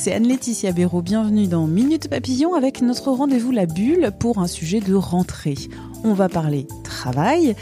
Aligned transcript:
C'est 0.00 0.14
Anne-Laetitia 0.14 0.72
Béraud. 0.72 1.02
Bienvenue 1.02 1.46
dans 1.46 1.66
Minute 1.66 2.08
Papillon 2.08 2.54
avec 2.54 2.80
notre 2.80 3.10
rendez-vous 3.10 3.50
La 3.50 3.66
Bulle 3.66 4.12
pour 4.18 4.38
un 4.38 4.46
sujet 4.46 4.80
de 4.80 4.94
rentrée. 4.94 5.56
On 6.04 6.14
va 6.14 6.30
parler 6.30 6.66
travail. 6.84 7.54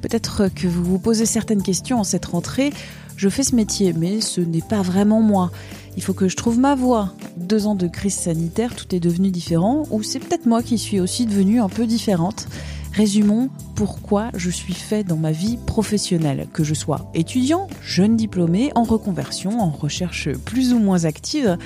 Peut-être 0.00 0.46
que 0.54 0.68
vous 0.68 0.84
vous 0.84 1.00
posez 1.00 1.26
certaines 1.26 1.64
questions 1.64 1.98
en 1.98 2.04
cette 2.04 2.26
rentrée. 2.26 2.70
Je 3.16 3.28
fais 3.28 3.42
ce 3.42 3.56
métier, 3.56 3.92
mais 3.92 4.20
ce 4.20 4.40
n'est 4.40 4.62
pas 4.62 4.82
vraiment 4.82 5.20
moi. 5.20 5.50
Il 5.96 6.02
faut 6.04 6.14
que 6.14 6.28
je 6.28 6.36
trouve 6.36 6.60
ma 6.60 6.76
voie. 6.76 7.12
Deux 7.36 7.66
ans 7.66 7.74
de 7.74 7.88
crise 7.88 8.14
sanitaire, 8.14 8.76
tout 8.76 8.94
est 8.94 9.00
devenu 9.00 9.32
différent, 9.32 9.82
ou 9.90 10.04
c'est 10.04 10.20
peut-être 10.20 10.46
moi 10.46 10.62
qui 10.62 10.78
suis 10.78 11.00
aussi 11.00 11.26
devenue 11.26 11.60
un 11.60 11.68
peu 11.68 11.88
différente. 11.88 12.46
Résumons 12.92 13.50
pourquoi 13.76 14.30
je 14.34 14.50
suis 14.50 14.74
fait 14.74 15.04
dans 15.04 15.16
ma 15.16 15.32
vie 15.32 15.58
professionnelle, 15.66 16.48
que 16.52 16.64
je 16.64 16.74
sois 16.74 17.10
étudiant, 17.14 17.68
jeune 17.82 18.16
diplômé, 18.16 18.72
en 18.74 18.82
reconversion, 18.82 19.60
en 19.60 19.70
recherche 19.70 20.28
plus 20.44 20.72
ou 20.72 20.78
moins 20.78 21.04
active. 21.04 21.56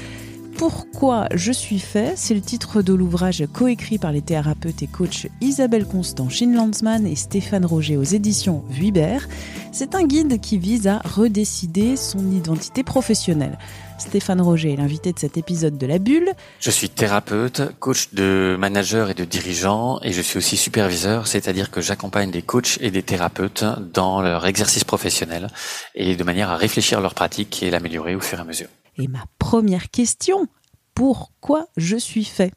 Pourquoi 0.57 1.29
je 1.35 1.51
suis 1.51 1.81
fait, 1.81 2.13
c'est 2.17 2.35
le 2.35 2.41
titre 2.41 2.81
de 2.81 2.95
l'ouvrage 2.95 3.45
coécrit 3.53 3.99
par 3.99 4.13
les 4.13 4.23
thérapeutes 4.23 4.83
et 4.83 4.87
coachs 4.87 5.27
Isabelle 5.41 5.85
Constant, 5.85 6.29
Shin 6.29 6.55
Landsman 6.55 7.07
et 7.07 7.17
Stéphane 7.17 7.67
Roger 7.67 7.97
aux 7.97 8.05
éditions 8.05 8.63
Vuibert. 8.71 9.29
C'est 9.73 9.97
un 9.97 10.05
guide 10.05 10.41
qui 10.41 10.59
vise 10.59 10.87
à 10.87 10.99
redécider 10.99 11.97
son 11.97 12.31
identité 12.31 12.85
professionnelle. 12.85 13.59
Stéphane 13.99 14.41
Roger 14.41 14.73
est 14.73 14.77
l'invité 14.77 15.13
de 15.13 15.19
cet 15.19 15.37
épisode 15.37 15.77
de 15.77 15.87
La 15.87 15.99
Bulle. 15.99 16.31
Je 16.61 16.71
suis 16.71 16.89
thérapeute, 16.89 17.63
coach 17.81 18.15
de 18.15 18.57
managers 18.59 19.07
et 19.11 19.15
de 19.15 19.25
dirigeants 19.25 19.99
et 20.03 20.13
je 20.13 20.23
suis 20.23 20.39
aussi 20.39 20.57
superviseur, 20.57 21.27
c'est-à-dire 21.27 21.73
que 21.73 21.81
j'accompagne 21.81 22.31
des 22.31 22.43
coachs 22.43 22.79
et 22.81 22.93
des 22.93 23.03
thérapeutes 23.03 23.65
dans 23.93 24.23
leur 24.23 24.47
exercice 24.47 24.85
professionnel 24.85 25.49
et 25.97 26.15
de 26.15 26.25
manière 26.25 26.51
à 26.51 26.57
réfléchir 26.57 27.01
leur 27.01 27.15
pratique 27.15 27.63
et 27.63 27.71
l'améliorer 27.71 28.15
au 28.15 28.21
fur 28.21 28.39
et 28.39 28.43
à 28.43 28.45
mesure. 28.45 28.69
Et 28.99 29.09
ma 29.09 29.25
première 29.39 29.91
question, 29.91 30.47
pourquoi 30.95 31.67
je 31.77 31.97
suis 31.97 32.25
fait? 32.25 32.53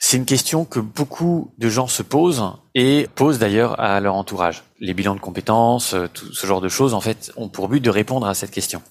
C'est 0.00 0.16
une 0.16 0.24
question 0.24 0.64
que 0.64 0.80
beaucoup 0.80 1.52
de 1.58 1.68
gens 1.68 1.86
se 1.86 2.02
posent 2.02 2.44
et 2.74 3.08
posent 3.14 3.38
d'ailleurs 3.38 3.78
à 3.80 4.00
leur 4.00 4.14
entourage. 4.14 4.62
Les 4.78 4.94
bilans 4.94 5.14
de 5.14 5.20
compétences, 5.20 5.94
tout 6.14 6.32
ce 6.32 6.46
genre 6.46 6.60
de 6.60 6.68
choses, 6.68 6.94
en 6.94 7.00
fait, 7.00 7.32
ont 7.36 7.48
pour 7.48 7.68
but 7.68 7.80
de 7.80 7.90
répondre 7.90 8.26
à 8.26 8.34
cette 8.34 8.52
question. 8.52 8.82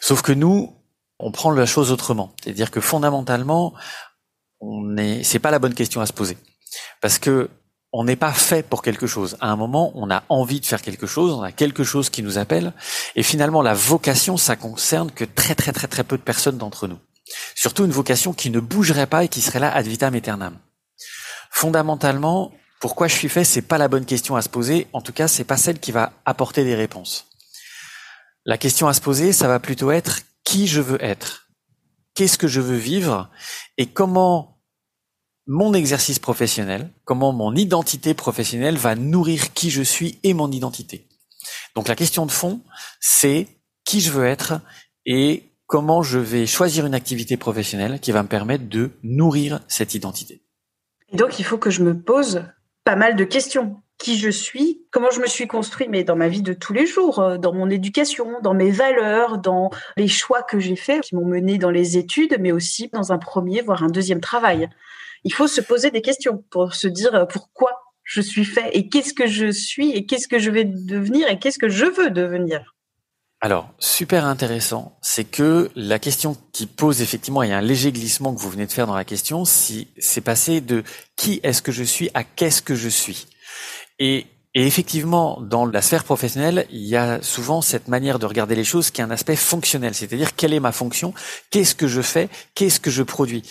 Sauf 0.00 0.22
que 0.22 0.32
nous, 0.32 0.74
on 1.18 1.30
prend 1.30 1.50
la 1.50 1.66
chose 1.66 1.92
autrement. 1.92 2.32
C'est-à-dire 2.42 2.70
que 2.70 2.80
fondamentalement, 2.80 3.74
on 4.60 4.96
est, 4.96 5.22
c'est 5.22 5.38
pas 5.38 5.50
la 5.50 5.58
bonne 5.58 5.74
question 5.74 6.00
à 6.00 6.06
se 6.06 6.12
poser. 6.12 6.36
Parce 7.00 7.18
que 7.18 7.48
on 7.92 8.04
n'est 8.04 8.16
pas 8.16 8.32
fait 8.32 8.66
pour 8.66 8.82
quelque 8.82 9.06
chose. 9.06 9.36
À 9.40 9.50
un 9.50 9.56
moment, 9.56 9.92
on 9.94 10.10
a 10.10 10.24
envie 10.28 10.60
de 10.60 10.66
faire 10.66 10.80
quelque 10.80 11.06
chose, 11.06 11.32
on 11.32 11.42
a 11.42 11.52
quelque 11.52 11.84
chose 11.84 12.10
qui 12.10 12.22
nous 12.22 12.38
appelle, 12.38 12.72
et 13.16 13.22
finalement, 13.22 13.62
la 13.62 13.74
vocation, 13.74 14.36
ça 14.36 14.56
concerne 14.56 15.10
que 15.10 15.24
très 15.24 15.54
très 15.54 15.72
très 15.72 15.88
très 15.88 16.04
peu 16.04 16.16
de 16.16 16.22
personnes 16.22 16.58
d'entre 16.58 16.88
nous. 16.88 16.98
Surtout 17.54 17.84
une 17.84 17.92
vocation 17.92 18.32
qui 18.32 18.50
ne 18.50 18.60
bougerait 18.60 19.06
pas 19.06 19.24
et 19.24 19.28
qui 19.28 19.40
serait 19.40 19.60
là 19.60 19.74
ad 19.74 19.86
vitam 19.86 20.14
aeternam. 20.14 20.58
Fondamentalement, 21.50 22.52
pourquoi 22.80 23.08
je 23.08 23.14
suis 23.14 23.28
fait, 23.28 23.44
c'est 23.44 23.62
pas 23.62 23.78
la 23.78 23.88
bonne 23.88 24.06
question 24.06 24.36
à 24.36 24.42
se 24.42 24.48
poser. 24.48 24.88
En 24.92 25.02
tout 25.02 25.12
cas, 25.12 25.28
c'est 25.28 25.44
pas 25.44 25.56
celle 25.56 25.78
qui 25.78 25.92
va 25.92 26.12
apporter 26.24 26.64
des 26.64 26.74
réponses. 26.74 27.26
La 28.44 28.58
question 28.58 28.88
à 28.88 28.94
se 28.94 29.00
poser, 29.00 29.32
ça 29.32 29.48
va 29.48 29.60
plutôt 29.60 29.92
être 29.92 30.22
qui 30.44 30.66
je 30.66 30.80
veux 30.80 31.02
être, 31.04 31.48
qu'est-ce 32.14 32.38
que 32.38 32.48
je 32.48 32.60
veux 32.60 32.76
vivre? 32.76 33.30
Et 33.78 33.86
comment 33.86 34.51
mon 35.46 35.74
exercice 35.74 36.18
professionnel, 36.18 36.90
comment 37.04 37.32
mon 37.32 37.54
identité 37.54 38.14
professionnelle 38.14 38.76
va 38.76 38.94
nourrir 38.94 39.52
qui 39.52 39.70
je 39.70 39.82
suis 39.82 40.18
et 40.22 40.34
mon 40.34 40.50
identité. 40.50 41.08
Donc 41.74 41.88
la 41.88 41.96
question 41.96 42.26
de 42.26 42.30
fond, 42.30 42.60
c'est 43.00 43.48
qui 43.84 44.00
je 44.00 44.10
veux 44.10 44.24
être 44.24 44.60
et 45.04 45.42
comment 45.66 46.02
je 46.02 46.18
vais 46.18 46.46
choisir 46.46 46.86
une 46.86 46.94
activité 46.94 47.36
professionnelle 47.36 47.98
qui 48.00 48.12
va 48.12 48.22
me 48.22 48.28
permettre 48.28 48.68
de 48.68 48.90
nourrir 49.02 49.60
cette 49.68 49.94
identité. 49.94 50.42
donc 51.12 51.38
il 51.38 51.44
faut 51.44 51.58
que 51.58 51.70
je 51.70 51.82
me 51.82 51.98
pose 51.98 52.44
pas 52.84 52.96
mal 52.96 53.16
de 53.16 53.24
questions 53.24 53.82
qui 53.98 54.18
je 54.18 54.30
suis, 54.30 54.84
comment 54.90 55.10
je 55.10 55.20
me 55.20 55.26
suis 55.26 55.46
construit, 55.46 55.86
mais 55.88 56.02
dans 56.02 56.16
ma 56.16 56.28
vie 56.28 56.42
de 56.42 56.52
tous 56.52 56.72
les 56.72 56.86
jours, 56.86 57.20
euh, 57.20 57.38
dans 57.38 57.54
mon 57.54 57.70
éducation, 57.70 58.40
dans 58.42 58.54
mes 58.54 58.70
valeurs, 58.70 59.38
dans 59.38 59.70
les 59.96 60.08
choix 60.08 60.42
que 60.42 60.58
j'ai 60.58 60.74
faits, 60.74 61.02
qui 61.02 61.14
m'ont 61.14 61.24
mené 61.24 61.56
dans 61.56 61.70
les 61.70 61.96
études, 61.96 62.36
mais 62.40 62.50
aussi 62.50 62.88
dans 62.92 63.12
un 63.12 63.18
premier, 63.18 63.62
voire 63.62 63.84
un 63.84 63.88
deuxième 63.88 64.20
travail. 64.20 64.68
Il 65.24 65.32
faut 65.32 65.46
se 65.46 65.60
poser 65.60 65.90
des 65.90 66.02
questions 66.02 66.44
pour 66.50 66.74
se 66.74 66.88
dire 66.88 67.14
euh, 67.14 67.24
pourquoi 67.24 67.70
je 68.04 68.20
suis 68.20 68.44
fait 68.44 68.70
et 68.72 68.88
qu'est-ce 68.88 69.14
que 69.14 69.26
je 69.26 69.50
suis 69.50 69.92
et 69.92 70.06
qu'est-ce 70.06 70.28
que 70.28 70.38
je 70.38 70.50
vais 70.50 70.64
devenir 70.64 71.28
et 71.28 71.38
qu'est-ce 71.38 71.58
que 71.58 71.68
je 71.68 71.86
veux 71.86 72.10
devenir. 72.10 72.74
Alors, 73.44 73.74
super 73.80 74.24
intéressant, 74.24 74.96
c'est 75.02 75.24
que 75.24 75.68
la 75.74 75.98
question 75.98 76.36
qui 76.52 76.66
pose 76.66 77.02
effectivement, 77.02 77.42
il 77.42 77.50
y 77.50 77.52
a 77.52 77.58
un 77.58 77.62
léger 77.62 77.90
glissement 77.90 78.32
que 78.32 78.40
vous 78.40 78.50
venez 78.50 78.66
de 78.66 78.72
faire 78.72 78.86
dans 78.86 78.94
la 78.94 79.04
question, 79.04 79.44
si 79.44 79.88
c'est 79.98 80.20
passé 80.20 80.60
de 80.60 80.84
qui 81.16 81.40
est-ce 81.42 81.60
que 81.60 81.72
je 81.72 81.82
suis 81.82 82.08
à 82.14 82.22
qu'est-ce 82.22 82.62
que 82.62 82.76
je 82.76 82.88
suis. 82.88 83.26
Et, 83.98 84.26
effectivement, 84.54 85.40
dans 85.40 85.66
la 85.66 85.82
sphère 85.82 86.04
professionnelle, 86.04 86.66
il 86.70 86.86
y 86.86 86.94
a 86.94 87.20
souvent 87.20 87.62
cette 87.62 87.88
manière 87.88 88.20
de 88.20 88.26
regarder 88.26 88.54
les 88.54 88.62
choses 88.62 88.92
qui 88.92 89.02
a 89.02 89.06
un 89.06 89.10
aspect 89.10 89.34
fonctionnel, 89.34 89.92
c'est-à-dire 89.94 90.36
quelle 90.36 90.54
est 90.54 90.60
ma 90.60 90.70
fonction, 90.70 91.12
qu'est-ce 91.50 91.74
que 91.74 91.88
je 91.88 92.00
fais, 92.00 92.28
qu'est-ce 92.54 92.78
que 92.78 92.92
je 92.92 93.02
produis? 93.02 93.42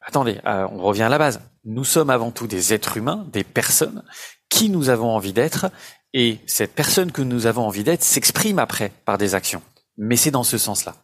Attendez, 0.00 0.40
euh, 0.46 0.66
on 0.72 0.82
revient 0.82 1.02
à 1.02 1.08
la 1.08 1.18
base. 1.18 1.40
Nous 1.64 1.84
sommes 1.84 2.10
avant 2.10 2.30
tout 2.30 2.46
des 2.46 2.72
êtres 2.72 2.96
humains, 2.96 3.26
des 3.32 3.44
personnes, 3.44 4.02
qui 4.48 4.70
nous 4.70 4.88
avons 4.88 5.10
envie 5.10 5.32
d'être, 5.32 5.66
et 6.12 6.38
cette 6.46 6.74
personne 6.74 7.12
que 7.12 7.22
nous 7.22 7.46
avons 7.46 7.66
envie 7.66 7.84
d'être 7.84 8.02
s'exprime 8.02 8.58
après 8.58 8.92
par 9.04 9.18
des 9.18 9.34
actions. 9.34 9.62
Mais 9.96 10.16
c'est 10.16 10.30
dans 10.30 10.42
ce 10.42 10.58
sens-là. 10.58 10.96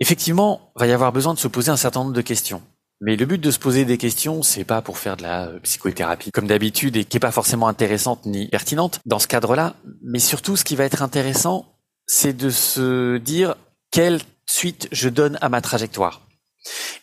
Effectivement, 0.00 0.72
va 0.76 0.86
y 0.86 0.92
avoir 0.92 1.12
besoin 1.12 1.34
de 1.34 1.38
se 1.38 1.48
poser 1.48 1.70
un 1.70 1.76
certain 1.76 2.00
nombre 2.00 2.12
de 2.12 2.20
questions. 2.20 2.62
Mais 3.00 3.16
le 3.16 3.26
but 3.26 3.38
de 3.38 3.50
se 3.50 3.58
poser 3.58 3.84
des 3.84 3.98
questions, 3.98 4.42
c'est 4.42 4.64
pas 4.64 4.80
pour 4.80 4.96
faire 4.98 5.16
de 5.16 5.22
la 5.22 5.48
euh, 5.48 5.60
psychothérapie 5.60 6.30
comme 6.30 6.46
d'habitude 6.46 6.96
et 6.96 7.04
qui 7.04 7.18
est 7.18 7.20
pas 7.20 7.30
forcément 7.30 7.68
intéressante 7.68 8.24
ni 8.24 8.48
pertinente 8.48 9.00
dans 9.04 9.18
ce 9.18 9.26
cadre-là. 9.26 9.74
Mais 10.02 10.18
surtout, 10.18 10.56
ce 10.56 10.64
qui 10.64 10.76
va 10.76 10.84
être 10.84 11.02
intéressant, 11.02 11.66
c'est 12.06 12.34
de 12.34 12.48
se 12.48 13.18
dire 13.18 13.56
quelle 13.90 14.20
suite 14.46 14.88
je 14.92 15.10
donne 15.10 15.36
à 15.42 15.50
ma 15.50 15.60
trajectoire. 15.60 16.25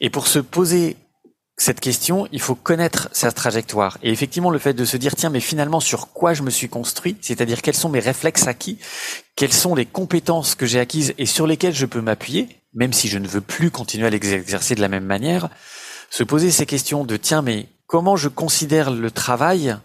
Et 0.02 0.10
pour 0.10 0.28
se 0.28 0.40
poser 0.40 0.98
cette 1.58 1.80
question, 1.80 2.28
il 2.32 2.42
faut 2.42 2.56
connaître 2.56 3.10
sa 3.12 3.32
trajectoire. 3.32 3.98
Et 4.02 4.12
effectivement, 4.12 4.50
le 4.50 4.60
fait 4.60 4.74
de 4.74 4.86
se 4.86 4.98
dire, 4.98 5.16
tiens, 5.16 5.30
mais 5.30 5.40
finalement, 5.40 5.80
sur 5.80 6.12
quoi 6.12 6.34
je 6.34 6.42
me 6.42 6.50
suis 6.50 6.68
construit, 6.68 7.16
c'est-à-dire 7.22 7.62
quels 7.62 7.76
sont 7.76 7.90
mes 7.90 8.00
réflexes 8.00 8.48
acquis, 8.48 8.80
quelles 9.36 9.54
sont 9.54 9.76
les 9.76 9.86
compétences 9.86 10.56
que 10.56 10.66
j'ai 10.66 10.80
acquises 10.80 11.14
et 11.18 11.26
sur 11.26 11.48
lesquelles 11.48 11.76
je 11.76 11.86
peux 11.86 12.02
m'appuyer, 12.02 12.50
même 12.74 12.94
si 12.94 13.08
je 13.08 13.20
ne 13.20 13.28
veux 13.28 13.42
plus 13.42 13.70
continuer 13.70 14.08
à 14.08 14.10
les 14.10 14.34
exercer 14.34 14.76
de 14.76 14.82
la 14.82 14.88
même 14.88 15.06
manière, 15.06 15.50
se 16.10 16.24
poser 16.24 16.52
ces 16.52 16.66
questions 16.66 17.06
de 17.06 17.18
tiens, 17.18 17.42
mais 17.42 17.68
comment 17.88 18.16
je 18.16 18.30
considère 18.30 18.90
le 18.92 19.12
travail 19.12 19.78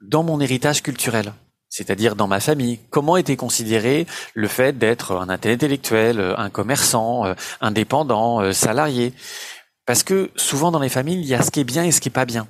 dans 0.00 0.24
mon 0.24 0.40
héritage 0.40 0.82
culturel? 0.82 1.32
C'est-à-dire 1.74 2.14
dans 2.14 2.28
ma 2.28 2.38
famille. 2.38 2.78
Comment 2.90 3.16
était 3.16 3.34
considéré 3.34 4.06
le 4.34 4.46
fait 4.46 4.78
d'être 4.78 5.10
un 5.10 5.28
intellectuel, 5.28 6.20
un 6.38 6.48
commerçant, 6.48 7.26
euh, 7.26 7.34
indépendant, 7.60 8.40
euh, 8.40 8.52
salarié? 8.52 9.12
Parce 9.84 10.04
que 10.04 10.30
souvent 10.36 10.70
dans 10.70 10.78
les 10.78 10.88
familles, 10.88 11.18
il 11.18 11.26
y 11.26 11.34
a 11.34 11.42
ce 11.42 11.50
qui 11.50 11.58
est 11.58 11.64
bien 11.64 11.82
et 11.82 11.90
ce 11.90 12.00
qui 12.00 12.10
est 12.10 12.12
pas 12.12 12.26
bien. 12.26 12.46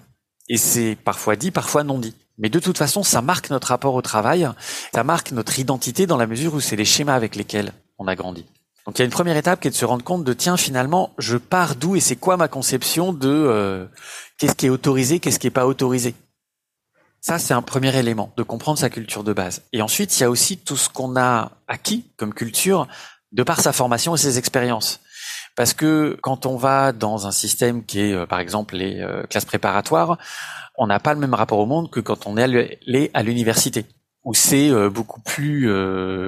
Et 0.51 0.59
c'est 0.59 0.99
parfois 1.03 1.37
dit, 1.37 1.51
parfois 1.51 1.85
non 1.85 1.99
dit. 1.99 2.15
Mais 2.37 2.51
de 2.51 2.59
toute 2.59 2.77
façon, 2.77 3.03
ça 3.03 3.23
marque 3.23 3.49
notre 3.49 3.69
rapport 3.69 3.95
au 3.95 4.03
travail, 4.03 4.47
ça 4.95 5.05
marque 5.05 5.33
notre 5.33 5.59
identité 5.59 6.07
dans 6.07 6.19
la 6.19 6.27
mesure 6.27 6.53
où 6.53 6.61
c'est 6.61 6.77
les 6.77 6.85
schémas 6.85 7.15
avec 7.15 7.35
lesquels 7.35 7.73
on 7.99 8.07
a 8.07 8.15
grandi. 8.15 8.45
Donc 8.85 8.99
il 8.99 9.01
y 9.01 9.03
a 9.03 9.07
une 9.07 9.11
première 9.11 9.39
étape 9.39 9.61
qui 9.61 9.69
est 9.69 9.71
de 9.71 9.77
se 9.77 9.87
rendre 9.87 10.05
compte 10.05 10.25
de 10.25 10.33
tiens 10.35 10.59
finalement 10.59 11.15
je 11.17 11.39
pars 11.39 11.77
d'où 11.77 11.97
et 11.97 12.01
c'est 12.01 12.17
quoi 12.17 12.37
ma 12.37 12.49
conception 12.49 13.15
de 13.15 13.31
euh, 13.31 13.87
qu'est-ce 14.37 14.55
qui 14.55 14.67
est 14.67 14.71
autorisé, 14.71 15.19
qu'est-ce 15.21 15.39
qui 15.39 15.47
est 15.47 15.51
pas 15.51 15.67
autorisé? 15.67 16.15
Ça 17.27 17.39
c'est 17.39 17.55
un 17.55 17.63
premier 17.63 17.97
élément 17.97 18.35
de 18.37 18.43
comprendre 18.43 18.79
sa 18.79 18.91
culture 18.91 19.25
de 19.25 19.33
base. 19.33 19.63
Et 19.73 19.81
ensuite 19.81 20.15
il 20.15 20.21
y 20.21 20.25
a 20.25 20.31
aussi 20.31 20.59
tout 20.59 20.77
ce 20.77 20.91
qu'on 20.91 21.17
a 21.17 21.53
acquis 21.69 22.05
comme 22.19 22.35
culture 22.35 22.87
de 23.33 23.43
par 23.43 23.63
sa 23.63 23.73
formation 23.73 24.15
et 24.15 24.19
ses 24.19 24.37
expériences. 24.37 25.01
Parce 25.57 25.73
que 25.73 26.19
quand 26.21 26.45
on 26.45 26.59
va 26.59 26.93
dans 26.93 27.27
un 27.27 27.31
système 27.31 27.83
qui 27.87 28.01
est 28.01 28.13
euh, 28.13 28.27
par 28.27 28.41
exemple 28.41 28.77
les 28.77 29.01
euh, 29.01 29.23
classes 29.23 29.47
préparatoires, 29.47 30.19
on 30.77 30.87
n'a 30.87 31.01
pas 31.01 31.15
le 31.15 31.21
même 31.21 31.33
rapport 31.33 31.59
au 31.59 31.65
monde 31.65 31.91
que 31.91 31.99
quand 31.99 32.27
on 32.27 32.37
est 32.37 32.43
allé 32.43 33.11
à 33.15 33.23
l'université, 33.23 33.87
où 34.25 34.35
c'est 34.35 34.69
euh, 34.69 34.91
beaucoup 34.91 35.23
plus, 35.23 35.73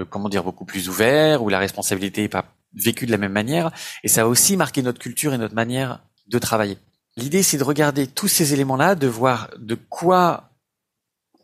comment 0.08 0.30
dire, 0.30 0.44
beaucoup 0.44 0.64
plus 0.64 0.88
ouvert, 0.88 1.42
où 1.42 1.50
la 1.50 1.58
responsabilité 1.58 2.22
n'est 2.22 2.30
pas 2.30 2.46
vécue 2.72 3.04
de 3.04 3.10
la 3.10 3.18
même 3.18 3.32
manière, 3.32 3.70
et 4.02 4.08
ça 4.08 4.22
a 4.22 4.26
aussi 4.26 4.56
marqué 4.56 4.80
notre 4.80 4.98
culture 4.98 5.34
et 5.34 5.38
notre 5.38 5.54
manière 5.54 6.00
de 6.28 6.38
travailler. 6.38 6.78
L'idée, 7.18 7.42
c'est 7.42 7.58
de 7.58 7.64
regarder 7.64 8.06
tous 8.06 8.28
ces 8.28 8.54
éléments-là, 8.54 8.94
de 8.94 9.08
voir 9.08 9.50
de 9.58 9.74
quoi 9.74 10.52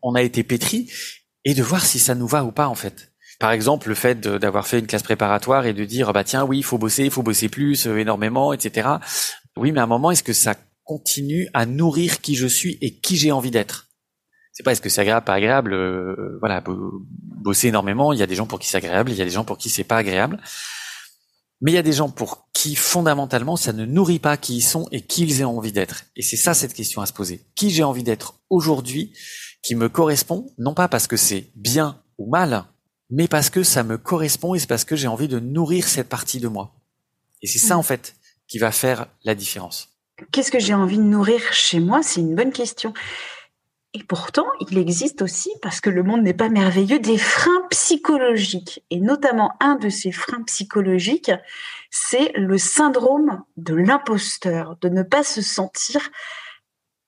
on 0.02 0.14
a 0.14 0.22
été 0.22 0.42
pétri, 0.42 0.90
et 1.44 1.54
de 1.54 1.62
voir 1.62 1.84
si 1.84 1.98
ça 1.98 2.14
nous 2.14 2.26
va 2.26 2.44
ou 2.44 2.52
pas, 2.52 2.68
en 2.68 2.74
fait. 2.74 3.12
Par 3.38 3.50
exemple, 3.50 3.88
le 3.88 3.94
fait 3.94 4.20
d'avoir 4.20 4.66
fait 4.66 4.78
une 4.78 4.86
classe 4.86 5.02
préparatoire 5.02 5.66
et 5.66 5.72
de 5.72 5.84
dire, 5.84 6.12
bah 6.12 6.22
tiens, 6.22 6.44
oui, 6.44 6.58
il 6.58 6.62
faut 6.62 6.78
bosser, 6.78 7.04
il 7.04 7.10
faut 7.10 7.22
bosser 7.22 7.48
plus, 7.48 7.86
euh, 7.86 7.98
énormément, 7.98 8.52
etc. 8.52 8.88
Oui, 9.56 9.72
mais 9.72 9.80
à 9.80 9.84
un 9.84 9.86
moment, 9.88 10.10
est-ce 10.10 10.22
que 10.22 10.32
ça 10.32 10.54
continue 10.84 11.48
à 11.52 11.66
nourrir 11.66 12.20
qui 12.20 12.36
je 12.36 12.46
suis 12.46 12.78
et 12.80 12.98
qui 12.98 13.16
j'ai 13.16 13.32
envie 13.32 13.50
d'être? 13.50 13.88
C'est 14.52 14.62
pas 14.62 14.72
est-ce 14.72 14.80
que 14.80 14.90
c'est 14.90 15.00
agréable, 15.00 15.24
pas 15.24 15.34
agréable. 15.34 15.72
Euh, 15.72 16.38
voilà, 16.40 16.62
bosser 16.64 17.68
énormément. 17.68 18.12
Il 18.12 18.18
y 18.18 18.22
a 18.22 18.26
des 18.26 18.34
gens 18.34 18.46
pour 18.46 18.58
qui 18.58 18.68
c'est 18.68 18.76
agréable, 18.76 19.10
il 19.10 19.16
y 19.16 19.22
a 19.22 19.24
des 19.24 19.30
gens 19.30 19.44
pour 19.44 19.58
qui 19.58 19.70
c'est 19.70 19.82
pas 19.84 19.96
agréable. 19.96 20.38
Mais 21.62 21.72
il 21.72 21.74
y 21.74 21.78
a 21.78 21.82
des 21.82 21.92
gens 21.92 22.10
pour 22.10 22.48
qui 22.52 22.74
fondamentalement 22.74 23.56
ça 23.56 23.72
ne 23.72 23.86
nourrit 23.86 24.18
pas 24.18 24.36
qui 24.36 24.56
ils 24.56 24.62
sont 24.62 24.88
et 24.90 25.00
qui 25.00 25.22
ils 25.22 25.44
ont 25.44 25.56
envie 25.56 25.72
d'être. 25.72 26.04
Et 26.16 26.22
c'est 26.22 26.36
ça 26.36 26.54
cette 26.54 26.74
question 26.74 27.00
à 27.00 27.06
se 27.06 27.12
poser. 27.12 27.46
Qui 27.54 27.70
j'ai 27.70 27.82
envie 27.82 28.02
d'être 28.02 28.40
aujourd'hui, 28.50 29.12
qui 29.62 29.74
me 29.74 29.88
correspond, 29.88 30.46
non 30.58 30.74
pas 30.74 30.88
parce 30.88 31.06
que 31.06 31.16
c'est 31.16 31.50
bien 31.54 32.02
ou 32.18 32.28
mal, 32.28 32.64
mais 33.10 33.28
parce 33.28 33.50
que 33.50 33.62
ça 33.62 33.82
me 33.82 33.98
correspond 33.98 34.54
et 34.54 34.58
c'est 34.58 34.66
parce 34.66 34.84
que 34.84 34.96
j'ai 34.96 35.08
envie 35.08 35.28
de 35.28 35.38
nourrir 35.38 35.86
cette 35.86 36.08
partie 36.08 36.40
de 36.40 36.48
moi. 36.48 36.74
Et 37.42 37.46
c'est 37.46 37.58
ça 37.58 37.76
mmh. 37.76 37.78
en 37.78 37.82
fait 37.82 38.14
qui 38.48 38.58
va 38.58 38.72
faire 38.72 39.06
la 39.24 39.34
différence. 39.34 39.88
Qu'est-ce 40.30 40.50
que 40.50 40.60
j'ai 40.60 40.74
envie 40.74 40.98
de 40.98 41.02
nourrir 41.02 41.40
chez 41.52 41.80
moi? 41.80 42.02
C'est 42.02 42.20
une 42.20 42.34
bonne 42.34 42.52
question. 42.52 42.92
Et 43.94 44.04
pourtant, 44.04 44.46
il 44.60 44.78
existe 44.78 45.20
aussi, 45.20 45.50
parce 45.60 45.80
que 45.80 45.90
le 45.90 46.02
monde 46.02 46.22
n'est 46.22 46.32
pas 46.32 46.48
merveilleux, 46.48 46.98
des 46.98 47.18
freins 47.18 47.66
psychologiques. 47.70 48.82
Et 48.90 49.00
notamment, 49.00 49.52
un 49.60 49.76
de 49.76 49.90
ces 49.90 50.12
freins 50.12 50.42
psychologiques, 50.44 51.32
c'est 51.90 52.32
le 52.34 52.56
syndrome 52.56 53.42
de 53.58 53.74
l'imposteur, 53.74 54.76
de 54.80 54.88
ne 54.88 55.02
pas 55.02 55.22
se 55.22 55.42
sentir 55.42 56.10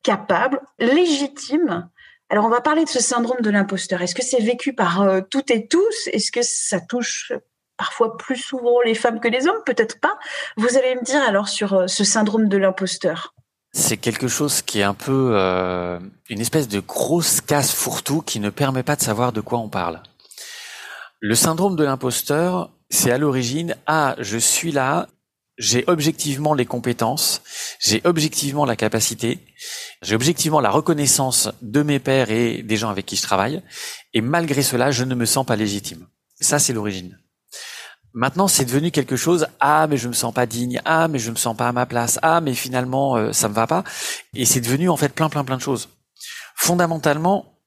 capable, 0.03 0.61
légitime. 0.79 1.89
Alors, 2.35 2.47
on 2.47 2.51
va 2.51 2.61
parler 2.61 2.83
de 2.83 2.89
ce 2.89 3.01
syndrome 3.01 3.43
de 3.43 3.51
l'imposteur. 3.51 4.03
Est-ce 4.03 4.13
que 4.13 4.25
c'est 4.25 4.43
vécu 4.43 4.73
par 4.73 5.03
euh, 5.03 5.21
toutes 5.21 5.53
et 5.53 5.69
tous? 5.69 6.09
Est-ce 6.09 6.33
que 6.33 6.43
ça 6.43 6.81
touche 6.81 7.33
parfois 7.77 8.17
plus 8.17 8.35
souvent 8.35 8.81
les 8.85 8.97
femmes 8.97 9.21
que 9.21 9.29
les 9.29 9.47
hommes, 9.47 9.63
peut-être 9.65 10.01
pas. 10.01 10.19
Vous 10.57 10.77
allez 10.77 10.97
me 10.97 11.05
dire 11.05 11.23
alors 11.23 11.47
sur 11.47 11.75
euh, 11.75 11.87
ce 11.87 12.03
syndrome 12.03 12.49
de 12.49 12.57
l'imposteur. 12.57 13.37
C'est 13.73 13.99
quelque 13.99 14.27
chose 14.27 14.63
qui 14.63 14.81
est 14.81 14.83
un 14.83 14.95
peu 14.95 15.31
euh, 15.35 16.01
une 16.29 16.41
espèce 16.41 16.67
de 16.67 16.81
grosse 16.81 17.41
casse 17.41 17.73
fourre-tout 17.73 18.23
qui 18.23 18.41
ne 18.41 18.51
permet 18.51 18.83
pas 18.83 18.97
de 18.97 19.03
savoir 19.03 19.31
de 19.31 19.41
quoi 19.41 19.61
on 19.61 19.69
parle. 19.69 20.03
Le 21.21 21.37
syndrome 21.37 21.77
de 21.77 21.85
l'imposteur, 21.85 22.73
c'est 22.91 23.13
à 23.13 23.19
l'origine 23.19 23.77
ah 23.87 24.17
je 24.19 24.39
suis 24.39 24.73
là, 24.73 25.07
j'ai 25.57 25.85
objectivement 25.87 26.55
les 26.55 26.67
compétences, 26.67 27.43
j'ai 27.81 28.01
objectivement 28.05 28.65
la 28.65 28.77
capacité, 28.77 29.39
j'ai 30.03 30.15
objectivement 30.15 30.61
la 30.61 30.71
reconnaissance 30.71 31.51
de 31.63 31.83
mes 31.83 31.99
pairs 31.99 32.31
et 32.31 32.63
des 32.63 32.77
gens 32.77 32.91
avec 32.91 33.07
qui 33.07 33.17
je 33.17 33.23
travaille, 33.23 33.63
et 34.13 34.21
malgré 34.21 34.63
cela, 34.63 34.91
je 34.91 35.05
ne 35.05 35.15
me 35.15 35.27
sens 35.27 35.47
pas 35.47 35.57
légitime. 35.57 36.07
Ça, 36.41 36.59
c'est 36.59 36.73
l'origine. 36.73 37.19
Maintenant, 38.13 38.47
c'est 38.47 38.65
devenu 38.65 38.93
quelque 38.93 39.17
chose. 39.17 39.49
Ah, 39.59 39.89
mais 39.89 39.97
je 39.97 40.07
me 40.07 40.13
sens 40.13 40.33
pas 40.33 40.47
digne. 40.47 40.81
Ah, 40.85 41.09
mais 41.09 41.19
je 41.19 41.33
me 41.33 41.37
sens 41.37 41.57
pas 41.57 41.69
à 41.69 41.73
ma 41.73 41.85
place. 41.85 42.21
Ah, 42.23 42.41
mais 42.41 42.55
finalement, 42.55 43.17
euh, 43.17 43.33
ça 43.33 43.49
me 43.49 43.55
va 43.55 43.67
pas. 43.67 43.83
Et 44.35 44.45
c'est 44.45 44.61
devenu 44.61 44.89
en 44.89 44.97
fait 44.97 45.09
plein, 45.09 45.29
plein, 45.29 45.45
plein 45.45 45.57
de 45.57 45.63
choses. 45.63 45.89
Fondamentalement, 46.55 47.59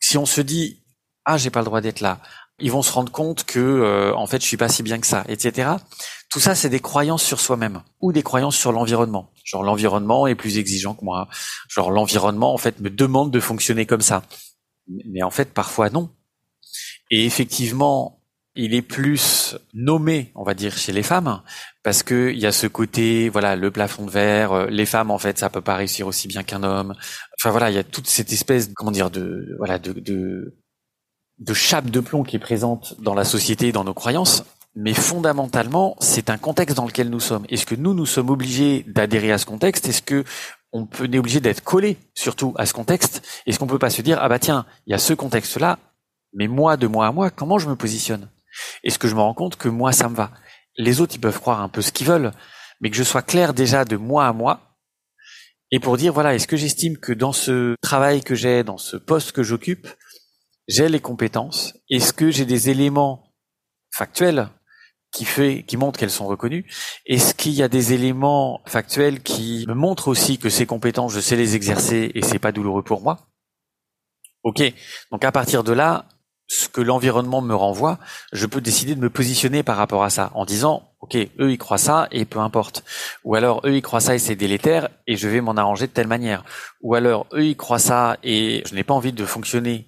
si 0.00 0.16
on 0.16 0.24
se 0.24 0.40
dit 0.40 0.84
ah, 1.26 1.36
j'ai 1.36 1.50
pas 1.50 1.60
le 1.60 1.66
droit 1.66 1.80
d'être 1.80 2.00
là, 2.00 2.20
ils 2.58 2.70
vont 2.70 2.82
se 2.82 2.92
rendre 2.92 3.12
compte 3.12 3.44
que 3.44 3.58
euh, 3.58 4.14
en 4.14 4.26
fait, 4.26 4.40
je 4.42 4.46
suis 4.46 4.56
pas 4.56 4.68
si 4.68 4.82
bien 4.82 4.98
que 4.98 5.06
ça, 5.06 5.24
etc. 5.28 5.72
Tout 6.34 6.40
ça, 6.40 6.56
c'est 6.56 6.68
des 6.68 6.80
croyances 6.80 7.22
sur 7.22 7.38
soi-même 7.38 7.84
ou 8.00 8.12
des 8.12 8.24
croyances 8.24 8.56
sur 8.56 8.72
l'environnement. 8.72 9.30
Genre 9.44 9.62
l'environnement 9.62 10.26
est 10.26 10.34
plus 10.34 10.58
exigeant 10.58 10.94
que 10.94 11.04
moi. 11.04 11.28
Genre 11.68 11.92
l'environnement 11.92 12.52
en 12.52 12.58
fait 12.58 12.80
me 12.80 12.90
demande 12.90 13.30
de 13.30 13.38
fonctionner 13.38 13.86
comme 13.86 14.00
ça. 14.00 14.24
Mais 14.88 15.22
en 15.22 15.30
fait, 15.30 15.54
parfois 15.54 15.90
non. 15.90 16.10
Et 17.12 17.24
effectivement, 17.24 18.20
il 18.56 18.74
est 18.74 18.82
plus 18.82 19.54
nommé, 19.74 20.32
on 20.34 20.42
va 20.42 20.54
dire, 20.54 20.76
chez 20.76 20.90
les 20.90 21.04
femmes, 21.04 21.40
parce 21.84 22.02
que 22.02 22.32
il 22.32 22.40
y 22.40 22.46
a 22.46 22.52
ce 22.52 22.66
côté, 22.66 23.28
voilà, 23.28 23.54
le 23.54 23.70
plafond 23.70 24.04
de 24.04 24.10
verre. 24.10 24.50
Euh, 24.50 24.66
les 24.66 24.86
femmes, 24.86 25.12
en 25.12 25.18
fait, 25.18 25.38
ça 25.38 25.50
peut 25.50 25.60
pas 25.60 25.76
réussir 25.76 26.08
aussi 26.08 26.26
bien 26.26 26.42
qu'un 26.42 26.64
homme. 26.64 26.96
Enfin 27.38 27.50
voilà, 27.52 27.70
il 27.70 27.76
y 27.76 27.78
a 27.78 27.84
toute 27.84 28.08
cette 28.08 28.32
espèce, 28.32 28.70
comment 28.74 28.90
dire, 28.90 29.12
de 29.12 29.54
voilà, 29.58 29.78
de, 29.78 29.92
de 29.92 30.56
de 31.38 31.54
chape 31.54 31.90
de 31.90 32.00
plomb 32.00 32.24
qui 32.24 32.34
est 32.34 32.40
présente 32.40 33.00
dans 33.00 33.14
la 33.14 33.24
société, 33.24 33.70
dans 33.70 33.84
nos 33.84 33.94
croyances. 33.94 34.42
Mais 34.76 34.94
fondamentalement, 34.94 35.96
c'est 36.00 36.30
un 36.30 36.38
contexte 36.38 36.76
dans 36.76 36.86
lequel 36.86 37.08
nous 37.08 37.20
sommes. 37.20 37.46
Est-ce 37.48 37.66
que 37.66 37.76
nous, 37.76 37.94
nous 37.94 38.06
sommes 38.06 38.30
obligés 38.30 38.84
d'adhérer 38.88 39.30
à 39.30 39.38
ce 39.38 39.46
contexte? 39.46 39.88
Est-ce 39.88 40.02
que 40.02 40.24
on 40.72 40.86
peut, 40.86 41.08
est 41.12 41.18
obligé 41.18 41.40
d'être 41.40 41.62
collé 41.62 41.96
surtout 42.14 42.54
à 42.56 42.66
ce 42.66 42.72
contexte? 42.72 43.22
Est-ce 43.46 43.58
qu'on 43.58 43.68
peut 43.68 43.78
pas 43.78 43.90
se 43.90 44.02
dire 44.02 44.18
ah 44.20 44.28
bah 44.28 44.40
tiens, 44.40 44.66
il 44.86 44.90
y 44.90 44.94
a 44.94 44.98
ce 44.98 45.14
contexte-là, 45.14 45.78
mais 46.32 46.48
moi 46.48 46.76
de 46.76 46.88
moi 46.88 47.06
à 47.06 47.12
moi, 47.12 47.30
comment 47.30 47.58
je 47.58 47.68
me 47.68 47.76
positionne? 47.76 48.28
Est-ce 48.82 48.98
que 48.98 49.06
je 49.06 49.14
me 49.14 49.20
rends 49.20 49.34
compte 49.34 49.56
que 49.56 49.68
moi, 49.68 49.92
ça 49.92 50.08
me 50.08 50.16
va? 50.16 50.32
Les 50.76 51.00
autres, 51.00 51.14
ils 51.14 51.20
peuvent 51.20 51.40
croire 51.40 51.60
un 51.60 51.68
peu 51.68 51.80
ce 51.80 51.92
qu'ils 51.92 52.08
veulent, 52.08 52.32
mais 52.80 52.90
que 52.90 52.96
je 52.96 53.04
sois 53.04 53.22
clair 53.22 53.54
déjà 53.54 53.84
de 53.84 53.96
moi 53.96 54.26
à 54.26 54.32
moi, 54.32 54.74
et 55.70 55.80
pour 55.80 55.96
dire, 55.96 56.12
voilà, 56.12 56.34
est-ce 56.34 56.46
que 56.46 56.56
j'estime 56.56 56.98
que 56.98 57.12
dans 57.12 57.32
ce 57.32 57.74
travail 57.80 58.22
que 58.22 58.34
j'ai, 58.34 58.62
dans 58.62 58.78
ce 58.78 58.96
poste 58.96 59.32
que 59.32 59.42
j'occupe, 59.42 59.88
j'ai 60.68 60.88
les 60.88 61.00
compétences? 61.00 61.76
Est-ce 61.90 62.12
que 62.12 62.30
j'ai 62.30 62.44
des 62.44 62.70
éléments 62.70 63.34
factuels 63.90 64.50
qui 65.14 65.24
fait, 65.24 65.62
qui 65.62 65.76
montrent 65.76 65.98
qu'elles 65.98 66.10
sont 66.10 66.26
reconnues 66.26 66.66
Est-ce 67.06 67.34
qu'il 67.34 67.52
y 67.52 67.62
a 67.62 67.68
des 67.68 67.92
éléments 67.92 68.60
factuels 68.66 69.22
qui 69.22 69.64
me 69.68 69.74
montrent 69.74 70.08
aussi 70.08 70.38
que 70.38 70.50
ces 70.50 70.66
compétences, 70.66 71.12
je 71.12 71.20
sais 71.20 71.36
les 71.36 71.54
exercer 71.54 72.10
et 72.14 72.22
c'est 72.22 72.40
pas 72.40 72.52
douloureux 72.52 72.82
pour 72.82 73.00
moi? 73.00 73.20
Ok. 74.42 74.62
Donc 75.12 75.24
à 75.24 75.32
partir 75.32 75.62
de 75.62 75.72
là, 75.72 76.06
ce 76.48 76.68
que 76.68 76.80
l'environnement 76.80 77.40
me 77.40 77.54
renvoie, 77.54 77.98
je 78.32 78.44
peux 78.44 78.60
décider 78.60 78.94
de 78.96 79.00
me 79.00 79.08
positionner 79.08 79.62
par 79.62 79.76
rapport 79.76 80.02
à 80.02 80.10
ça 80.10 80.30
en 80.34 80.44
disant 80.44 80.90
OK, 81.00 81.16
eux 81.16 81.52
ils 81.52 81.58
croient 81.58 81.78
ça 81.78 82.08
et 82.10 82.24
peu 82.24 82.40
importe. 82.40 82.84
Ou 83.22 83.36
alors 83.36 83.60
eux 83.64 83.76
ils 83.76 83.82
croient 83.82 84.00
ça 84.00 84.16
et 84.16 84.18
c'est 84.18 84.36
délétère 84.36 84.88
et 85.06 85.16
je 85.16 85.28
vais 85.28 85.40
m'en 85.40 85.56
arranger 85.56 85.86
de 85.86 85.92
telle 85.92 86.08
manière. 86.08 86.44
Ou 86.82 86.96
alors 86.96 87.26
eux 87.32 87.46
ils 87.46 87.56
croient 87.56 87.78
ça 87.78 88.18
et 88.24 88.62
je 88.66 88.74
n'ai 88.74 88.82
pas 88.82 88.94
envie 88.94 89.12
de 89.12 89.24
fonctionner 89.24 89.86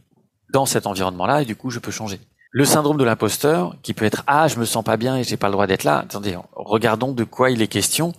dans 0.52 0.66
cet 0.66 0.86
environnement-là 0.86 1.42
et 1.42 1.44
du 1.44 1.56
coup 1.56 1.70
je 1.70 1.80
peux 1.80 1.90
changer. 1.90 2.20
Le 2.50 2.64
syndrome 2.64 2.96
de 2.96 3.04
l'imposteur 3.04 3.76
qui 3.82 3.92
peut 3.92 4.04
être 4.04 4.22
ah 4.26 4.48
je 4.48 4.58
me 4.58 4.64
sens 4.64 4.84
pas 4.84 4.96
bien 4.96 5.16
et 5.16 5.24
j'ai 5.24 5.36
pas 5.36 5.48
le 5.48 5.52
droit 5.52 5.66
d'être 5.66 5.84
là. 5.84 5.98
Attendez, 5.98 6.36
regardons 6.54 7.12
de 7.12 7.24
quoi 7.24 7.50
il 7.50 7.60
est 7.62 7.68
question 7.68 8.12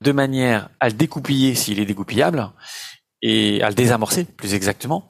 de 0.00 0.12
manière 0.12 0.68
à 0.80 0.88
le 0.88 0.94
découpiller 0.94 1.54
s'il 1.54 1.80
est 1.80 1.86
découpillable 1.86 2.50
et 3.22 3.62
à 3.62 3.68
le 3.68 3.74
désamorcer 3.74 4.24
plus 4.24 4.54
exactement 4.54 5.08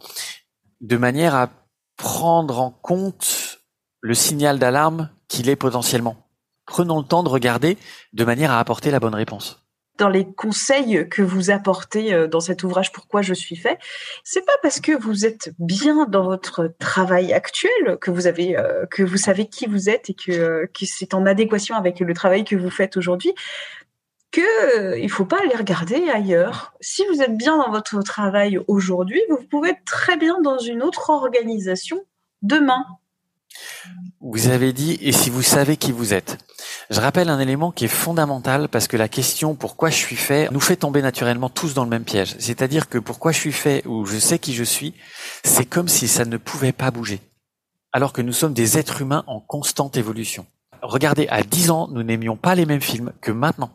de 0.80 0.96
manière 0.96 1.34
à 1.34 1.48
prendre 1.96 2.60
en 2.60 2.70
compte 2.70 3.60
le 4.00 4.14
signal 4.14 4.58
d'alarme 4.58 5.10
qu'il 5.28 5.48
est 5.48 5.56
potentiellement. 5.56 6.16
Prenons 6.66 6.98
le 6.98 7.04
temps 7.04 7.22
de 7.22 7.28
regarder 7.28 7.78
de 8.12 8.24
manière 8.24 8.50
à 8.50 8.60
apporter 8.60 8.90
la 8.90 9.00
bonne 9.00 9.14
réponse 9.14 9.63
dans 9.98 10.08
les 10.08 10.26
conseils 10.26 11.08
que 11.08 11.22
vous 11.22 11.50
apportez 11.50 12.12
euh, 12.12 12.26
dans 12.26 12.40
cet 12.40 12.64
ouvrage 12.64 12.92
Pourquoi 12.92 13.22
je 13.22 13.34
suis 13.34 13.56
fait, 13.56 13.78
c'est 14.24 14.44
pas 14.44 14.56
parce 14.62 14.80
que 14.80 14.92
vous 14.92 15.24
êtes 15.24 15.52
bien 15.58 16.06
dans 16.06 16.24
votre 16.24 16.74
travail 16.78 17.32
actuel 17.32 17.98
que 18.00 18.10
vous 18.10 18.26
avez 18.26 18.56
euh, 18.56 18.86
que 18.86 19.02
vous 19.02 19.16
savez 19.16 19.46
qui 19.46 19.66
vous 19.66 19.88
êtes 19.88 20.10
et 20.10 20.14
que, 20.14 20.32
euh, 20.32 20.66
que 20.66 20.86
c'est 20.86 21.14
en 21.14 21.26
adéquation 21.26 21.76
avec 21.76 22.00
le 22.00 22.14
travail 22.14 22.44
que 22.44 22.56
vous 22.56 22.70
faites 22.70 22.96
aujourd'hui 22.96 23.34
que 24.32 24.98
il 24.98 25.10
faut 25.10 25.26
pas 25.26 25.38
aller 25.40 25.54
regarder 25.54 26.08
ailleurs. 26.08 26.74
Si 26.80 27.04
vous 27.06 27.22
êtes 27.22 27.36
bien 27.36 27.56
dans 27.56 27.70
votre 27.70 28.02
travail 28.02 28.58
aujourd'hui, 28.66 29.20
vous 29.28 29.38
pouvez 29.48 29.70
être 29.70 29.84
très 29.84 30.16
bien 30.16 30.40
dans 30.40 30.58
une 30.58 30.82
autre 30.82 31.10
organisation 31.10 32.00
demain. 32.42 32.84
Vous 34.20 34.48
avez 34.48 34.72
dit 34.72 34.98
et 35.00 35.12
si 35.12 35.30
vous 35.30 35.42
savez 35.42 35.76
qui 35.76 35.92
vous 35.92 36.14
êtes? 36.14 36.38
Je 36.90 37.00
rappelle 37.00 37.28
un 37.28 37.40
élément 37.40 37.72
qui 37.72 37.84
est 37.84 37.88
fondamental 37.88 38.68
parce 38.68 38.88
que 38.88 38.96
la 38.96 39.08
question 39.08 39.54
pourquoi 39.54 39.90
je 39.90 39.96
suis 39.96 40.16
fait? 40.16 40.48
nous 40.50 40.60
fait 40.60 40.76
tomber 40.76 41.02
naturellement 41.02 41.48
tous 41.48 41.74
dans 41.74 41.84
le 41.84 41.90
même 41.90 42.04
piège. 42.04 42.36
C'est-à-dire 42.38 42.88
que 42.88 42.98
pourquoi 42.98 43.32
je 43.32 43.38
suis 43.38 43.52
fait? 43.52 43.86
ou 43.86 44.06
je 44.06 44.18
sais 44.18 44.38
qui 44.38 44.54
je 44.54 44.64
suis, 44.64 44.94
c'est 45.44 45.66
comme 45.66 45.88
si 45.88 46.08
ça 46.08 46.24
ne 46.24 46.36
pouvait 46.36 46.72
pas 46.72 46.90
bouger. 46.90 47.20
Alors 47.92 48.12
que 48.12 48.22
nous 48.22 48.32
sommes 48.32 48.54
des 48.54 48.78
êtres 48.78 49.02
humains 49.02 49.24
en 49.26 49.40
constante 49.40 49.96
évolution. 49.96 50.46
Regardez, 50.82 51.26
à 51.28 51.42
10 51.42 51.70
ans, 51.70 51.88
nous 51.90 52.02
n'aimions 52.02 52.36
pas 52.36 52.54
les 52.54 52.66
mêmes 52.66 52.80
films 52.80 53.12
que 53.20 53.32
maintenant 53.32 53.70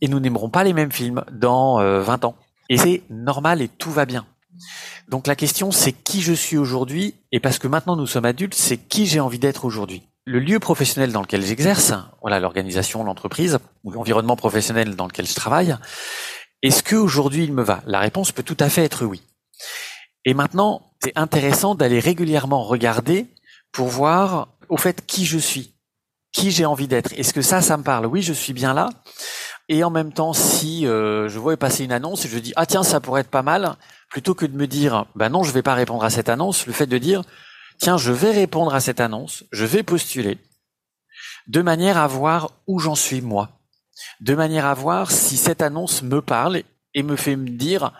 et 0.00 0.08
nous 0.08 0.20
n'aimerons 0.20 0.48
pas 0.48 0.64
les 0.64 0.72
mêmes 0.72 0.92
films 0.92 1.24
dans 1.32 1.78
20 1.78 1.82
euh, 1.82 2.26
ans. 2.26 2.36
Et 2.68 2.78
c'est 2.78 3.02
normal 3.10 3.62
et 3.62 3.68
tout 3.68 3.90
va 3.90 4.06
bien. 4.06 4.26
Donc 5.08 5.26
la 5.26 5.36
question 5.36 5.70
c'est 5.70 5.92
qui 5.92 6.22
je 6.22 6.32
suis 6.32 6.56
aujourd'hui 6.56 7.14
et 7.32 7.40
parce 7.40 7.58
que 7.58 7.68
maintenant 7.68 7.96
nous 7.96 8.06
sommes 8.06 8.24
adultes, 8.24 8.54
c'est 8.54 8.78
qui 8.78 9.06
j'ai 9.06 9.20
envie 9.20 9.38
d'être 9.38 9.64
aujourd'hui. 9.64 10.02
Le 10.26 10.38
lieu 10.38 10.58
professionnel 10.58 11.12
dans 11.12 11.20
lequel 11.20 11.44
j'exerce, 11.44 11.92
voilà 12.22 12.40
l'organisation, 12.40 13.04
l'entreprise 13.04 13.58
ou 13.82 13.90
l'environnement 13.90 14.36
professionnel 14.36 14.96
dans 14.96 15.06
lequel 15.06 15.26
je 15.26 15.34
travaille, 15.34 15.76
est-ce 16.62 16.82
que 16.82 16.96
aujourd'hui 16.96 17.44
il 17.44 17.52
me 17.52 17.62
va? 17.62 17.82
La 17.86 18.00
réponse 18.00 18.32
peut 18.32 18.42
tout 18.42 18.56
à 18.58 18.70
fait 18.70 18.84
être 18.84 19.04
oui. 19.04 19.22
Et 20.24 20.32
maintenant, 20.32 20.94
c'est 21.02 21.12
intéressant 21.16 21.74
d'aller 21.74 22.00
régulièrement 22.00 22.62
regarder 22.62 23.26
pour 23.72 23.88
voir 23.88 24.48
au 24.70 24.78
fait 24.78 25.04
qui 25.04 25.26
je 25.26 25.36
suis, 25.36 25.74
qui 26.32 26.50
j'ai 26.50 26.64
envie 26.64 26.88
d'être. 26.88 27.12
Est-ce 27.18 27.34
que 27.34 27.42
ça, 27.42 27.60
ça 27.60 27.76
me 27.76 27.82
parle? 27.82 28.06
Oui, 28.06 28.22
je 28.22 28.32
suis 28.32 28.54
bien 28.54 28.72
là. 28.72 28.88
Et 29.68 29.82
en 29.82 29.90
même 29.90 30.12
temps, 30.12 30.34
si 30.34 30.86
euh, 30.86 31.28
je 31.28 31.38
vois 31.38 31.56
passer 31.56 31.84
une 31.84 31.92
annonce 31.92 32.24
et 32.26 32.28
je 32.28 32.38
dis 32.38 32.52
ah 32.56 32.66
tiens 32.66 32.82
ça 32.82 33.00
pourrait 33.00 33.22
être 33.22 33.30
pas 33.30 33.42
mal, 33.42 33.76
plutôt 34.10 34.34
que 34.34 34.44
de 34.44 34.56
me 34.56 34.66
dire 34.66 35.06
bah 35.14 35.30
non 35.30 35.42
je 35.42 35.52
vais 35.52 35.62
pas 35.62 35.74
répondre 35.74 36.04
à 36.04 36.10
cette 36.10 36.28
annonce, 36.28 36.66
le 36.66 36.72
fait 36.72 36.86
de 36.86 36.98
dire 36.98 37.22
tiens 37.78 37.96
je 37.96 38.12
vais 38.12 38.30
répondre 38.30 38.74
à 38.74 38.80
cette 38.80 39.00
annonce, 39.00 39.44
je 39.52 39.64
vais 39.64 39.82
postuler, 39.82 40.38
de 41.46 41.62
manière 41.62 41.96
à 41.96 42.06
voir 42.06 42.50
où 42.66 42.78
j'en 42.78 42.94
suis 42.94 43.22
moi, 43.22 43.50
de 44.20 44.34
manière 44.34 44.66
à 44.66 44.74
voir 44.74 45.10
si 45.10 45.38
cette 45.38 45.62
annonce 45.62 46.02
me 46.02 46.20
parle 46.20 46.62
et 46.92 47.02
me 47.02 47.16
fait 47.16 47.36
me 47.36 47.48
dire 47.48 47.92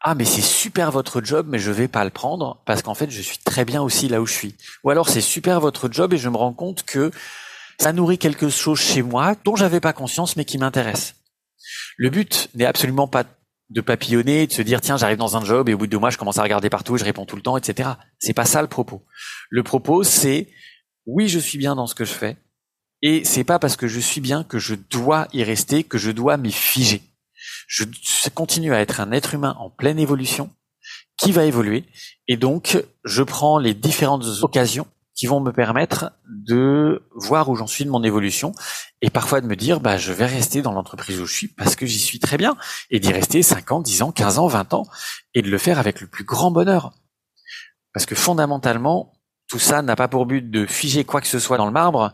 ah 0.00 0.16
mais 0.16 0.24
c'est 0.24 0.42
super 0.42 0.90
votre 0.90 1.22
job 1.22 1.46
mais 1.48 1.60
je 1.60 1.70
vais 1.70 1.88
pas 1.88 2.04
le 2.04 2.10
prendre 2.10 2.60
parce 2.66 2.82
qu'en 2.82 2.94
fait 2.94 3.10
je 3.10 3.22
suis 3.22 3.38
très 3.38 3.64
bien 3.64 3.82
aussi 3.82 4.08
là 4.08 4.20
où 4.20 4.26
je 4.26 4.34
suis. 4.34 4.56
Ou 4.82 4.90
alors 4.90 5.08
c'est 5.08 5.20
super 5.20 5.60
votre 5.60 5.88
job 5.92 6.12
et 6.12 6.18
je 6.18 6.28
me 6.28 6.36
rends 6.36 6.52
compte 6.52 6.82
que 6.82 7.12
ça 7.78 7.92
nourrit 7.92 8.18
quelque 8.18 8.48
chose 8.48 8.80
chez 8.80 9.02
moi 9.02 9.34
dont 9.44 9.56
j'avais 9.56 9.80
pas 9.80 9.92
conscience 9.92 10.36
mais 10.36 10.44
qui 10.44 10.58
m'intéresse. 10.58 11.16
Le 11.96 12.10
but 12.10 12.48
n'est 12.54 12.64
absolument 12.64 13.08
pas 13.08 13.24
de 13.70 13.80
papillonner, 13.80 14.46
de 14.46 14.52
se 14.52 14.62
dire 14.62 14.80
tiens 14.80 14.96
j'arrive 14.96 15.18
dans 15.18 15.36
un 15.36 15.44
job 15.44 15.68
et 15.68 15.74
au 15.74 15.78
bout 15.78 15.86
de 15.86 15.92
deux 15.92 15.98
mois 15.98 16.10
je 16.10 16.18
commence 16.18 16.38
à 16.38 16.42
regarder 16.42 16.70
partout, 16.70 16.96
je 16.96 17.04
réponds 17.04 17.26
tout 17.26 17.36
le 17.36 17.42
temps, 17.42 17.56
etc. 17.56 17.90
C'est 18.18 18.34
pas 18.34 18.44
ça 18.44 18.62
le 18.62 18.68
propos. 18.68 19.02
Le 19.50 19.62
propos 19.62 20.02
c'est 20.02 20.48
oui 21.06 21.28
je 21.28 21.38
suis 21.38 21.58
bien 21.58 21.74
dans 21.74 21.86
ce 21.86 21.94
que 21.94 22.04
je 22.04 22.12
fais 22.12 22.36
et 23.02 23.24
c'est 23.24 23.44
pas 23.44 23.58
parce 23.58 23.76
que 23.76 23.88
je 23.88 24.00
suis 24.00 24.20
bien 24.20 24.44
que 24.44 24.58
je 24.58 24.74
dois 24.74 25.28
y 25.32 25.42
rester, 25.42 25.84
que 25.84 25.98
je 25.98 26.10
dois 26.10 26.36
m'y 26.36 26.52
figer. 26.52 27.02
Je 27.66 27.84
continue 28.34 28.74
à 28.74 28.80
être 28.80 29.00
un 29.00 29.12
être 29.12 29.34
humain 29.34 29.56
en 29.58 29.70
pleine 29.70 29.98
évolution 29.98 30.50
qui 31.16 31.32
va 31.32 31.44
évoluer 31.44 31.84
et 32.28 32.36
donc 32.36 32.82
je 33.04 33.22
prends 33.22 33.58
les 33.58 33.74
différentes 33.74 34.24
occasions 34.42 34.86
qui 35.14 35.26
vont 35.26 35.40
me 35.40 35.52
permettre 35.52 36.12
de 36.28 37.08
voir 37.14 37.48
où 37.48 37.56
j'en 37.56 37.66
suis 37.66 37.84
de 37.84 37.90
mon 37.90 38.02
évolution 38.02 38.52
et 39.00 39.10
parfois 39.10 39.40
de 39.40 39.46
me 39.46 39.56
dire 39.56 39.80
bah 39.80 39.96
je 39.96 40.12
vais 40.12 40.26
rester 40.26 40.60
dans 40.60 40.72
l'entreprise 40.72 41.20
où 41.20 41.26
je 41.26 41.34
suis 41.34 41.48
parce 41.48 41.76
que 41.76 41.86
j'y 41.86 41.98
suis 41.98 42.18
très 42.18 42.36
bien 42.36 42.56
et 42.90 43.00
d'y 43.00 43.12
rester 43.12 43.42
5 43.42 43.72
ans, 43.72 43.80
10 43.80 44.02
ans, 44.02 44.12
15 44.12 44.38
ans, 44.38 44.46
20 44.48 44.74
ans 44.74 44.86
et 45.34 45.42
de 45.42 45.50
le 45.50 45.58
faire 45.58 45.78
avec 45.78 46.00
le 46.00 46.06
plus 46.06 46.24
grand 46.24 46.50
bonheur. 46.50 46.92
Parce 47.92 48.06
que 48.06 48.14
fondamentalement, 48.14 49.12
tout 49.48 49.58
ça 49.58 49.82
n'a 49.82 49.94
pas 49.94 50.08
pour 50.08 50.26
but 50.26 50.50
de 50.50 50.66
figer 50.66 51.04
quoi 51.04 51.20
que 51.20 51.28
ce 51.28 51.38
soit 51.38 51.58
dans 51.58 51.66
le 51.66 51.72
marbre, 51.72 52.12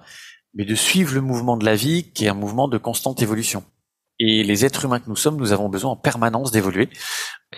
mais 0.54 0.64
de 0.64 0.74
suivre 0.74 1.14
le 1.14 1.22
mouvement 1.22 1.56
de 1.56 1.64
la 1.64 1.74
vie 1.74 2.12
qui 2.12 2.26
est 2.26 2.28
un 2.28 2.34
mouvement 2.34 2.68
de 2.68 2.76
constante 2.76 3.22
évolution. 3.22 3.64
Et 4.18 4.44
les 4.44 4.66
êtres 4.66 4.84
humains 4.84 5.00
que 5.00 5.08
nous 5.08 5.16
sommes, 5.16 5.36
nous 5.36 5.52
avons 5.52 5.70
besoin 5.70 5.92
en 5.92 5.96
permanence 5.96 6.50
d'évoluer. 6.50 6.90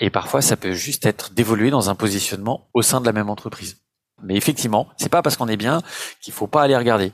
Et 0.01 0.11
parfois, 0.11 0.41
ça 0.41 0.57
peut 0.57 0.73
juste 0.73 1.05
être 1.07 1.33
d'évoluer 1.35 1.71
dans 1.71 1.91
un 1.91 1.97
positionnement 1.97 2.71
au 2.73 2.83
sein 2.83 3.01
de 3.01 3.07
la 3.07 3.13
même 3.13 3.29
entreprise. 3.29 3.82
Mais 4.23 4.37
effectivement, 4.37 4.89
c'est 4.97 5.09
pas 5.09 5.23
parce 5.23 5.37
qu'on 5.37 5.49
est 5.49 5.57
bien 5.57 5.83
qu'il 6.21 6.33
faut 6.33 6.47
pas 6.47 6.63
aller 6.63 6.77
regarder. 6.77 7.13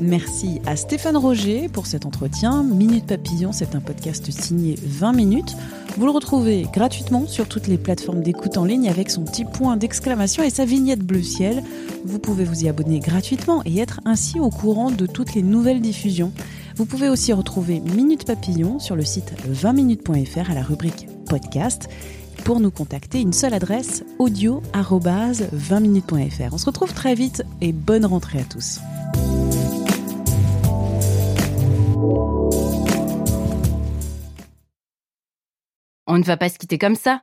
Merci 0.00 0.60
à 0.66 0.74
Stéphane 0.74 1.16
Roger 1.16 1.68
pour 1.68 1.86
cet 1.86 2.06
entretien. 2.06 2.64
Minute 2.64 3.06
Papillon, 3.06 3.52
c'est 3.52 3.76
un 3.76 3.80
podcast 3.80 4.32
signé 4.32 4.74
20 4.82 5.12
minutes. 5.12 5.56
Vous 5.96 6.06
le 6.06 6.10
retrouvez 6.10 6.66
gratuitement 6.72 7.28
sur 7.28 7.46
toutes 7.48 7.68
les 7.68 7.78
plateformes 7.78 8.20
d'écoute 8.20 8.56
en 8.56 8.64
ligne 8.64 8.88
avec 8.88 9.10
son 9.10 9.24
petit 9.24 9.44
point 9.44 9.76
d'exclamation 9.76 10.42
et 10.42 10.50
sa 10.50 10.64
vignette 10.64 11.04
bleu 11.04 11.22
ciel. 11.22 11.62
Vous 12.04 12.18
pouvez 12.18 12.44
vous 12.44 12.64
y 12.64 12.68
abonner 12.68 12.98
gratuitement 12.98 13.62
et 13.64 13.78
être 13.78 14.00
ainsi 14.04 14.40
au 14.40 14.50
courant 14.50 14.90
de 14.90 15.06
toutes 15.06 15.34
les 15.34 15.42
nouvelles 15.42 15.80
diffusions. 15.80 16.32
Vous 16.74 16.84
pouvez 16.84 17.08
aussi 17.08 17.32
retrouver 17.32 17.78
Minute 17.78 18.26
Papillon 18.26 18.80
sur 18.80 18.96
le 18.96 19.04
site 19.04 19.32
20minutes.fr 19.48 20.50
à 20.50 20.54
la 20.54 20.62
rubrique 20.62 21.06
podcast 21.28 21.88
pour 22.42 22.60
nous 22.60 22.70
contacter, 22.70 23.20
une 23.20 23.32
seule 23.32 23.54
adresse 23.54 24.04
audio 24.18 24.62
20minutes.fr. 24.74 26.52
On 26.52 26.58
se 26.58 26.66
retrouve 26.66 26.92
très 26.92 27.14
vite 27.14 27.42
et 27.60 27.72
bonne 27.72 28.04
rentrée 28.04 28.40
à 28.40 28.44
tous. 28.44 28.80
On 36.06 36.18
ne 36.18 36.24
va 36.24 36.36
pas 36.36 36.48
se 36.48 36.58
quitter 36.58 36.78
comme 36.78 36.96
ça. 36.96 37.22